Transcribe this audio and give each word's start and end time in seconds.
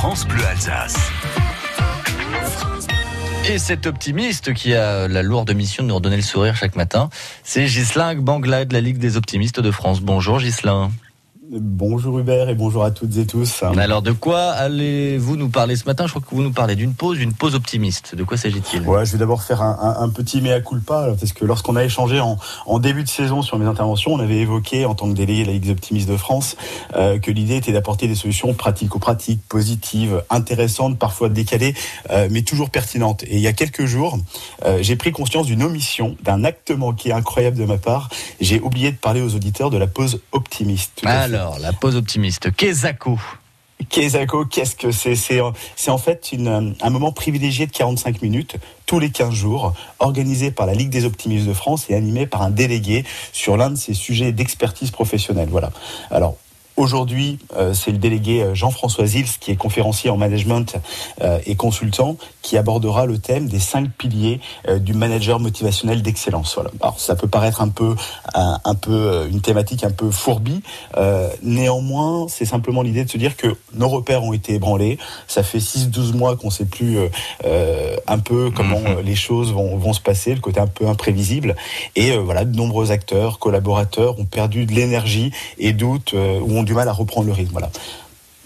France 0.00 0.26
Bleu 0.26 0.42
Alsace. 0.46 0.96
Et 3.50 3.58
cet 3.58 3.86
optimiste 3.86 4.54
qui 4.54 4.72
a 4.72 5.06
la 5.08 5.22
lourde 5.22 5.54
mission 5.54 5.82
de 5.82 5.88
nous 5.88 5.94
redonner 5.94 6.16
le 6.16 6.22
sourire 6.22 6.56
chaque 6.56 6.74
matin, 6.74 7.10
c'est 7.44 7.66
Ghislain 7.66 8.14
Bangla 8.14 8.64
de 8.64 8.72
la 8.72 8.80
Ligue 8.80 8.96
des 8.96 9.18
optimistes 9.18 9.60
de 9.60 9.70
France. 9.70 10.00
Bonjour 10.00 10.38
Ghislain. 10.38 10.90
Bonjour 11.52 12.20
Hubert 12.20 12.48
et 12.48 12.54
bonjour 12.54 12.84
à 12.84 12.92
toutes 12.92 13.16
et 13.16 13.26
tous. 13.26 13.64
Alors 13.64 14.02
de 14.02 14.12
quoi 14.12 14.50
allez-vous 14.50 15.34
nous 15.34 15.48
parler 15.48 15.74
ce 15.74 15.84
matin? 15.84 16.06
Je 16.06 16.12
crois 16.12 16.22
que 16.22 16.32
vous 16.32 16.44
nous 16.44 16.52
parlez 16.52 16.76
d'une 16.76 16.94
pause, 16.94 17.18
d'une 17.18 17.32
pause 17.32 17.56
optimiste. 17.56 18.14
De 18.14 18.22
quoi 18.22 18.36
s'agit-il? 18.36 18.82
Ouais, 18.82 19.04
je 19.04 19.10
vais 19.10 19.18
d'abord 19.18 19.42
faire 19.42 19.60
un, 19.60 19.96
un, 19.98 20.08
petit 20.10 20.40
mea 20.42 20.60
culpa 20.60 21.08
parce 21.18 21.32
que 21.32 21.44
lorsqu'on 21.44 21.74
a 21.74 21.82
échangé 21.82 22.20
en, 22.20 22.38
en, 22.66 22.78
début 22.78 23.02
de 23.02 23.08
saison 23.08 23.42
sur 23.42 23.58
mes 23.58 23.66
interventions, 23.66 24.12
on 24.12 24.20
avait 24.20 24.36
évoqué 24.36 24.84
en 24.84 24.94
tant 24.94 25.08
que 25.08 25.14
délégué 25.14 25.42
de 25.42 25.48
la 25.48 25.52
Ligue 25.54 25.64
des 25.64 25.70
optimistes 25.70 26.08
de 26.08 26.16
France 26.16 26.56
euh, 26.94 27.18
que 27.18 27.32
l'idée 27.32 27.56
était 27.56 27.72
d'apporter 27.72 28.06
des 28.06 28.14
solutions 28.14 28.54
pratico-pratiques, 28.54 29.42
positives, 29.48 30.22
intéressantes, 30.30 31.00
parfois 31.00 31.30
décalées, 31.30 31.74
euh, 32.10 32.28
mais 32.30 32.42
toujours 32.42 32.70
pertinentes. 32.70 33.24
Et 33.24 33.34
il 33.34 33.40
y 33.40 33.48
a 33.48 33.52
quelques 33.52 33.86
jours, 33.86 34.20
euh, 34.64 34.78
j'ai 34.82 34.94
pris 34.94 35.10
conscience 35.10 35.46
d'une 35.46 35.64
omission, 35.64 36.16
d'un 36.22 36.44
acte 36.44 36.70
manqué 36.70 37.12
incroyable 37.12 37.56
de 37.56 37.64
ma 37.64 37.76
part. 37.76 38.08
J'ai 38.40 38.60
oublié 38.60 38.92
de 38.92 38.96
parler 38.96 39.20
aux 39.20 39.34
auditeurs 39.34 39.70
de 39.70 39.78
la 39.78 39.88
pause 39.88 40.20
optimiste. 40.30 40.92
Tout 41.02 41.08
alors, 41.08 41.39
la 41.60 41.72
pause 41.72 41.96
optimiste. 41.96 42.50
Kezako. 42.54 43.18
Kezako, 43.88 44.44
qu'est-ce 44.44 44.76
que 44.76 44.90
c'est? 44.90 45.14
C'est 45.14 45.90
en 45.90 45.98
fait 45.98 46.30
une, 46.32 46.74
un 46.80 46.90
moment 46.90 47.12
privilégié 47.12 47.66
de 47.66 47.72
45 47.72 48.22
minutes 48.22 48.56
tous 48.86 48.98
les 48.98 49.10
15 49.10 49.32
jours, 49.32 49.72
organisé 49.98 50.50
par 50.50 50.66
la 50.66 50.74
Ligue 50.74 50.90
des 50.90 51.04
optimistes 51.04 51.46
de 51.46 51.54
France 51.54 51.86
et 51.88 51.94
animé 51.94 52.26
par 52.26 52.42
un 52.42 52.50
délégué 52.50 53.04
sur 53.32 53.56
l'un 53.56 53.70
de 53.70 53.76
ces 53.76 53.94
sujets 53.94 54.32
d'expertise 54.32 54.90
professionnelle. 54.90 55.48
Voilà. 55.50 55.70
Alors, 56.10 56.36
Aujourd'hui, 56.80 57.38
euh, 57.58 57.74
c'est 57.74 57.90
le 57.90 57.98
délégué 57.98 58.40
euh, 58.40 58.54
Jean-François 58.54 59.04
Zils, 59.04 59.36
qui 59.38 59.50
est 59.50 59.56
conférencier 59.56 60.08
en 60.08 60.16
management 60.16 60.76
euh, 61.20 61.38
et 61.44 61.54
consultant, 61.54 62.16
qui 62.40 62.56
abordera 62.56 63.04
le 63.04 63.18
thème 63.18 63.48
des 63.48 63.58
cinq 63.58 63.90
piliers 63.90 64.40
du 64.78 64.94
manager 64.94 65.40
motivationnel 65.40 66.00
d'excellence. 66.00 66.54
Voilà. 66.54 66.70
Alors, 66.80 66.98
ça 66.98 67.16
peut 67.16 67.28
paraître 67.28 67.60
un 67.60 67.68
peu, 67.68 67.94
un, 68.34 68.74
peu 68.74 69.28
une 69.30 69.42
thématique 69.42 69.84
un 69.84 69.90
peu 69.90 70.10
fourbie. 70.10 70.62
néanmoins, 71.42 72.26
c'est 72.28 72.46
simplement 72.46 72.80
l'idée 72.80 73.04
de 73.04 73.10
se 73.10 73.18
dire 73.18 73.36
que 73.36 73.48
nos 73.74 73.88
repères 73.88 74.24
ont 74.24 74.32
été 74.32 74.54
ébranlés. 74.54 74.98
Ça 75.28 75.42
fait 75.42 75.58
6-12 75.58 76.16
mois 76.16 76.36
qu'on 76.36 76.46
ne 76.46 76.52
sait 76.52 76.64
plus 76.64 76.98
un 78.06 78.18
peu 78.18 78.50
comment 78.50 78.80
mhm. 78.80 79.00
les 79.04 79.16
choses 79.16 79.52
vont, 79.52 79.76
vont, 79.76 79.92
se 79.92 80.00
passer, 80.00 80.34
le 80.34 80.40
côté 80.40 80.60
un 80.60 80.66
peu 80.66 80.88
imprévisible. 80.88 81.56
Et 81.94 82.16
voilà, 82.16 82.46
de 82.46 82.56
nombreux 82.56 82.90
acteurs, 82.90 83.38
collaborateurs 83.38 84.18
ont 84.18 84.24
perdu 84.24 84.64
de 84.64 84.72
l'énergie 84.72 85.30
et 85.58 85.74
doute 85.74 86.14
ou 86.14 86.56
ont 86.56 86.62
du 86.70 86.74
mal 86.74 86.88
à 86.88 86.92
reprendre 86.92 87.26
le 87.26 87.32
rythme. 87.32 87.50
Voilà. 87.50 87.68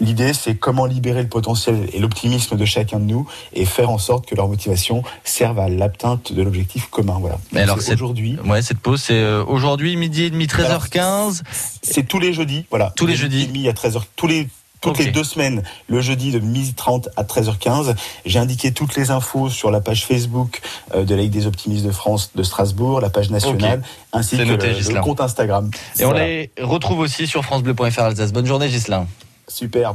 L'idée, 0.00 0.32
c'est 0.32 0.54
comment 0.56 0.86
libérer 0.86 1.22
le 1.22 1.28
potentiel 1.28 1.88
et 1.92 1.98
l'optimisme 1.98 2.56
de 2.56 2.64
chacun 2.64 2.98
de 2.98 3.04
nous 3.04 3.28
et 3.52 3.66
faire 3.66 3.90
en 3.90 3.98
sorte 3.98 4.26
que 4.26 4.34
leur 4.34 4.48
motivation 4.48 5.02
serve 5.24 5.58
à 5.58 5.68
l'atteinte 5.68 6.32
de 6.32 6.42
l'objectif 6.42 6.88
commun. 6.88 7.18
Voilà. 7.20 7.38
Mais 7.52 7.60
alors, 7.60 7.76
aujourd'hui. 7.76 8.38
Ouais, 8.46 8.62
cette 8.62 8.78
pause, 8.78 9.02
c'est 9.02 9.12
euh, 9.20 9.44
aujourd'hui, 9.44 9.96
midi 9.96 10.24
et 10.24 10.30
demi, 10.30 10.46
13h15. 10.46 11.42
C'est 11.82 12.08
tous 12.08 12.18
les 12.18 12.32
jeudis, 12.32 12.64
voilà. 12.70 12.92
Tous 12.96 13.06
les 13.06 13.14
jeudis. 13.14 13.46
Midi 13.48 13.68
à 13.68 13.72
13h. 13.72 14.00
Tous 14.16 14.26
les 14.26 14.48
toutes 14.84 14.98
les 14.98 15.10
deux 15.10 15.24
semaines, 15.24 15.62
le 15.88 16.00
jeudi 16.00 16.30
de 16.30 16.38
12h30 16.38 17.08
à 17.16 17.24
13h15. 17.24 17.94
J'ai 18.26 18.38
indiqué 18.38 18.72
toutes 18.72 18.94
les 18.96 19.10
infos 19.10 19.48
sur 19.48 19.70
la 19.70 19.80
page 19.80 20.04
Facebook 20.04 20.60
euh, 20.94 21.04
de 21.04 21.14
la 21.14 21.22
Ligue 21.22 21.32
des 21.32 21.46
optimistes 21.46 21.84
de 21.84 21.90
France 21.90 22.32
de 22.34 22.42
Strasbourg, 22.42 23.00
la 23.00 23.10
page 23.10 23.30
nationale, 23.30 23.82
ainsi 24.12 24.36
que 24.36 24.42
le, 24.42 25.00
compte 25.00 25.20
Instagram. 25.20 25.70
Et 25.98 26.04
on 26.04 26.12
les 26.12 26.50
retrouve 26.60 26.98
aussi 26.98 27.26
sur 27.26 27.44
francebleu.fr 27.44 28.00
Alsace. 28.00 28.32
Bonne 28.32 28.46
journée 28.46 28.68
Gislain. 28.68 29.06
Super. 29.48 29.94